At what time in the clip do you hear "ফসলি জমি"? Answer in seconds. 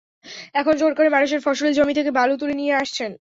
1.45-1.93